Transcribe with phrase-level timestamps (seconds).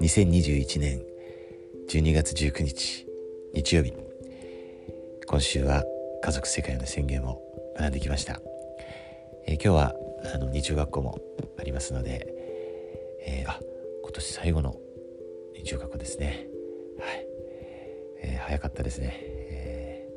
[0.00, 1.00] 2021年
[1.88, 3.06] 12月19日
[3.54, 3.92] 日曜日。
[5.26, 5.84] 今週は
[6.22, 7.40] 家族世界の宣言を
[7.78, 8.40] 学んできました、
[9.46, 9.94] えー、今日は
[10.34, 11.20] あの日曜学校も
[11.58, 12.26] ありますので、
[13.24, 13.60] えー、あ
[14.02, 14.76] 今年最後の
[15.54, 16.48] 日曜学校ですね。
[16.98, 17.26] はい、
[18.22, 20.08] えー、早かったですね、え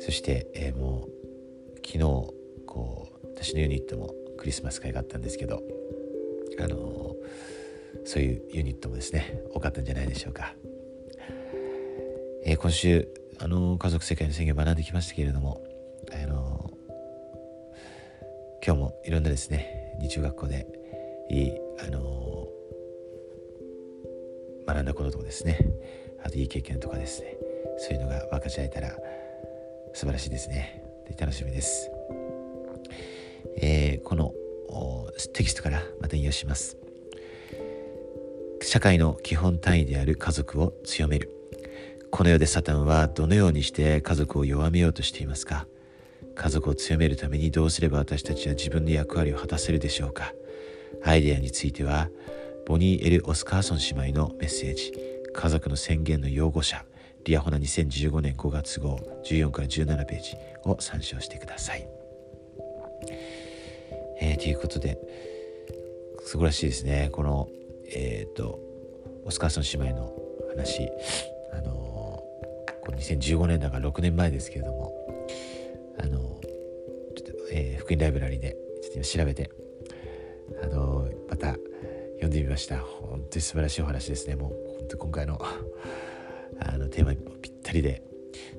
[0.00, 1.98] ー、そして、え、もう昨日
[2.66, 3.11] こう
[3.42, 5.62] 私のユニットもクリスマス会があったんですけど
[6.58, 7.52] あのー
[8.04, 10.54] そういうユニットもですね多かったんじゃないでしょうか、
[12.44, 15.62] えー、今週あの家族世界の宣言を学んできましたけれども
[16.12, 16.70] あの
[18.64, 20.66] 今日もいろんなですね日中学校で
[21.30, 22.48] いいあの
[24.66, 25.58] 学んだこととかですね
[26.24, 27.36] あといい経験とかですね
[27.78, 28.96] そういうのが分かち合えたら
[29.92, 30.82] 素晴らしいですね。
[31.08, 31.90] で楽しみです、
[33.56, 34.34] えー、この
[35.32, 36.76] テキストからまた引用します。
[38.62, 41.30] 社会の基本単位である家族を強める。
[42.10, 45.66] この世でサタンはどのようにして家族を弱めようとしていますか？
[46.34, 50.32] 家族を強めるためにどうすれば私たちは自分の役割を果たせるでしょうか？
[51.04, 52.08] アイデアについては
[52.66, 54.92] ボニー・エル・オスカーソン姉妹のメッセージ。
[55.34, 56.84] 家族の宣言の擁護者。
[57.24, 62.01] リアホナ2015年5月号14から17ページを参照してください。
[64.24, 64.98] えー、ということで
[66.24, 67.08] 素晴らしいですね。
[67.10, 67.48] この
[67.92, 68.60] えっ、ー、と
[69.24, 70.12] オスカーソン姉妹の
[70.50, 70.88] 話。
[71.52, 72.22] あの
[72.84, 74.94] この2015年だから6年前ですけれども
[75.98, 76.36] あのちょっ
[77.14, 79.50] と、えー、福音ライブラリでちょっと今調べて
[80.62, 81.54] あのまた
[82.14, 82.78] 読んでみました。
[82.78, 84.36] 本当に素晴らしいお話ですね。
[84.36, 85.40] もう本当今回の
[86.60, 88.11] あのテーマにぴったりで。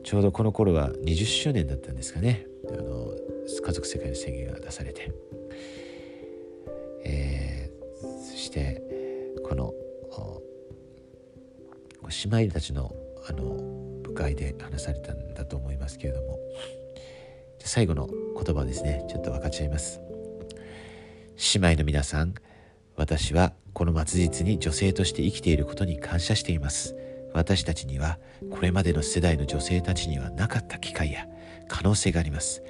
[0.03, 2.45] ちょうどこの頃は20周年だったんですかね。
[2.69, 3.13] あの
[3.65, 5.11] 家族世界の宣言が出されて、
[7.05, 8.81] えー、そして
[9.43, 9.73] この
[12.31, 12.93] 姉妹たちの
[13.27, 16.39] あの部会で話されたんだと思いますけれども。
[17.65, 19.05] 最後の言葉ですね。
[19.09, 20.01] ちょっと分かっちゃいます。
[21.55, 22.35] 姉妹の皆さん
[22.95, 26.95] 私はこの末日に女性として生きていることに感謝しています。
[27.33, 28.19] 私たちには
[28.51, 31.27] これまでの世代の女性たちにはなかった機会や
[31.67, 32.63] 可能性があります。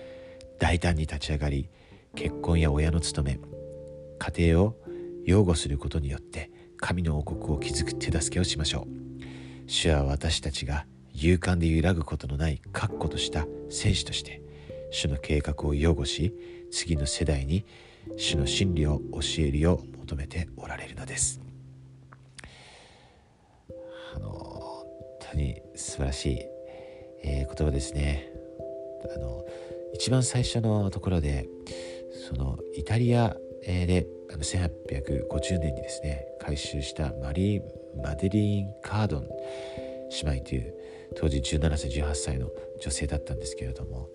[0.60, 1.70] 大胆に立ち上がり
[2.16, 3.40] 結婚や親の務め
[4.20, 4.76] 家庭を
[5.26, 9.04] 擁護することによって神の王国を築く手助けをしましょう。
[9.68, 14.42] 主は私たちが勇敢で揺らぐことのない確固とした戦士として
[14.92, 16.34] 主の計画を擁護し
[16.72, 17.66] 次の世代に
[18.18, 21.40] 主の真理を教えるよう求めておられるのです。
[24.16, 24.53] あの
[25.34, 26.40] 当に素晴らしい、
[27.24, 28.32] えー、言葉ですね。
[29.16, 29.46] あの
[29.94, 31.48] 一番最初のところで
[32.30, 33.36] そのイタリア
[33.66, 37.64] であの1850年にですね改修したマリー・
[38.02, 39.28] マデリーン・カードン
[40.24, 40.74] 姉妹という
[41.16, 42.50] 当時17歳18歳の
[42.82, 44.10] 女性だったんですけれども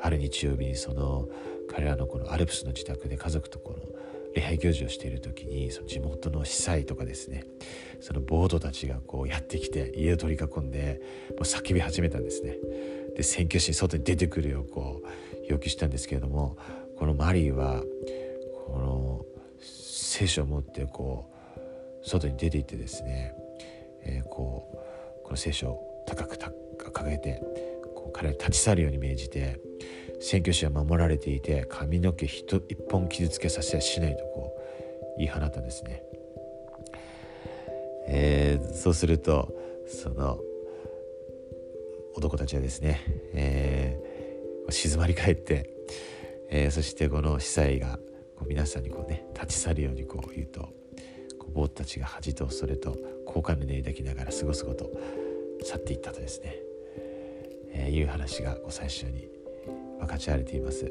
[0.00, 1.28] ある日曜日にその
[1.70, 3.78] 彼らのこのアルプスの自宅で家族とこの
[4.34, 7.44] 礼拝行事をしている時にその地元の司祭とかですね
[8.02, 12.56] そのボードたちがこうやってきて家を取り囲んでもう叫び始めたんですね
[13.16, 15.06] で選挙師に外に出てくるようこう
[15.48, 16.58] 要求したんですけれども
[16.98, 17.80] このマリーは
[18.66, 19.24] この
[19.60, 21.30] 聖書を持ってこ
[22.04, 23.34] う外に出ていってですね、
[24.02, 24.68] えー、こ
[25.22, 27.40] うこの聖書を高く掲げて
[27.94, 29.60] こう彼に立ち去るように命じて
[30.20, 32.58] 選挙師は守られていて髪の毛一
[32.90, 34.56] 本傷つけさせやしないとこ
[35.16, 36.02] う言い放ったんですね。
[38.06, 39.52] えー、そうすると
[39.86, 40.40] その
[42.14, 43.00] 男たちはですね、
[43.34, 45.70] えー、静まり返って、
[46.50, 47.98] えー、そしてこの司祭が
[48.36, 50.60] こう皆さんにこうね立ち去るようにこう言うと
[51.38, 52.96] こう坊たちが恥とそれと
[53.26, 54.90] 好感の念抱きながら過ごすこと
[55.64, 56.56] 去っていったとですね、
[57.72, 59.28] えー、いう話がこう最初に
[59.98, 60.90] 分かち合われています。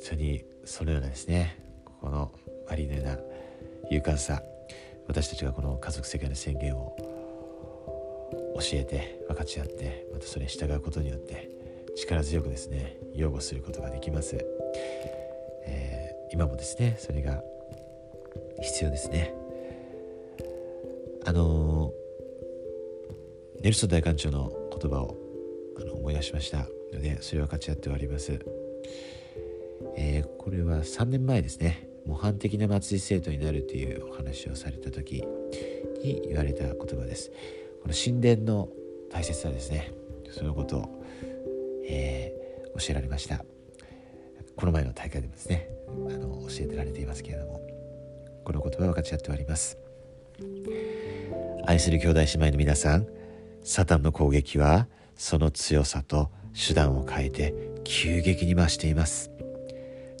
[0.00, 1.58] それにそのようなですね
[2.00, 2.30] この
[2.68, 3.18] マリーのような
[3.90, 4.42] 勇敢さ
[5.06, 6.96] 私たちがこの家族世界の宣言を
[8.60, 11.50] 教えて分かち合ってまたそれに従うことによって
[11.96, 14.36] 力強くですね擁護することができます、
[15.66, 17.42] えー、今もですねそれが
[18.62, 19.34] 必要ですね。
[21.26, 21.92] あの
[23.60, 25.16] ネルソン大館長の言葉を
[25.80, 26.66] あの思い出しました。
[26.94, 28.38] のでそれを分かち合っております、
[29.96, 31.88] えー、これは3年前ですね。
[32.06, 35.24] 模範的な祭り生徒になるというお話をされた時
[36.02, 37.30] に言われた言葉です。
[37.82, 38.68] この神殿の
[39.10, 39.92] 大切さですね。
[40.30, 41.04] そのことを、
[41.86, 43.44] えー、教えられました。
[44.56, 45.68] この前の大会でもですね
[46.08, 47.60] あの教えてられていますけれども
[48.44, 49.78] この言葉を分かち合っております。
[51.66, 53.06] 愛する兄弟姉妹の皆さん
[53.62, 54.86] サタンの攻撃は
[55.16, 57.54] その強さと手段を変えて
[57.84, 59.33] 急激に増しています。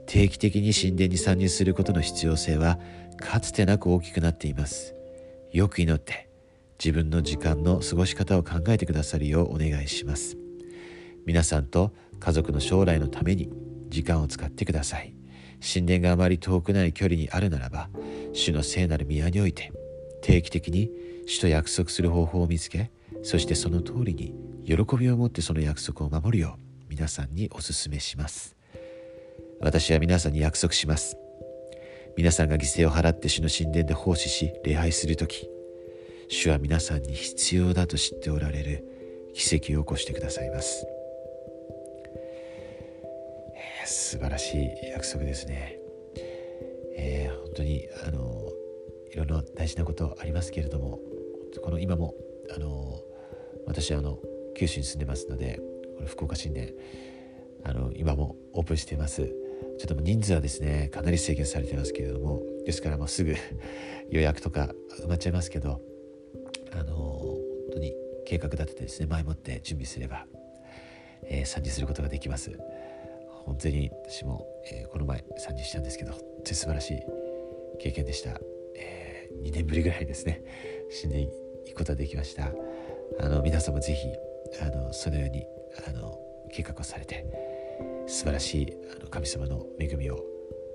[0.06, 2.78] 定期的に神殿に参入することの必要性は
[3.18, 4.94] かつてなく大きくなっています。
[5.52, 6.28] よく祈って
[6.78, 10.36] 自分の時間の過ごし方を考えてくださるようお願いします。
[11.24, 13.50] 皆さんと家族の将来のために
[13.88, 15.14] 時間を使ってください。
[15.64, 17.88] 神殿があまり遠くない距離にあるならば
[18.34, 19.72] 主の聖なる宮において
[20.20, 20.90] 定期的に
[21.26, 22.90] 主と約束する方法を見つけ
[23.22, 24.34] そしてその通りに
[24.66, 28.53] 喜びを持ってその約束を守るよう皆さんにお勧めします。
[29.64, 31.16] 私は皆さんに約束します。
[32.16, 35.50] 皆さんが犠牲を払って主の神殿で奉仕し礼拝する時
[36.28, 38.94] 主は皆さんに必要だと知っておられる。
[39.34, 40.86] 奇跡を起こしてくださいます、
[43.56, 45.76] えー、素晴らしい約束ですね、
[46.96, 48.48] えー、本当にあの
[49.12, 51.00] いろいろ大事なことありますけれども
[51.62, 52.14] この今も
[52.54, 53.00] あの
[53.66, 54.18] 私はあの
[54.56, 55.60] 九州に住んでますので
[55.96, 56.72] この福岡新年
[57.64, 59.43] あの今もオープンしています。
[59.78, 63.34] ちょっと人数はですねかなり制限されてますけれどもですからもうすぐ
[64.10, 65.80] 予約とか埋まっちゃいますけど
[66.72, 67.38] あの本
[67.74, 67.94] 当に
[68.26, 70.26] 計画立ててですね前もって準備すれば、
[71.24, 72.50] えー、参入することができます。
[73.44, 77.02] 本当に私も、えー、この前参入したんですけど本当に素晴らしい
[77.78, 78.40] 経験でした、
[78.74, 80.42] えー、2年ぶりぐらいですね
[80.90, 81.28] 死んでい
[81.74, 82.52] くことができました。
[83.20, 84.08] あの皆さんもぜひ
[84.62, 85.46] あのそのように
[85.86, 86.18] あの
[86.50, 87.26] 計画をされて
[88.06, 90.16] 素晴らしいあの神様の恵みを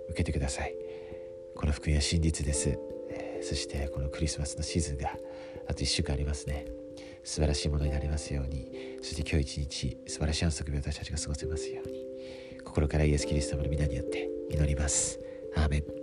[0.10, 0.76] 受けてください。
[1.56, 2.78] この福音は真実です、
[3.10, 5.18] え、そしてこのクリスマスのシーズンが
[5.68, 6.66] あと1週間ありますね。
[7.24, 8.98] 素晴らしいものになりますように。
[9.02, 12.06] そして今日一日素晴らしい安息日を私たちが過ごせますように。
[12.64, 15.20] 心からイエス・キリストの皆によって祈ります。
[15.56, 15.99] アーメン。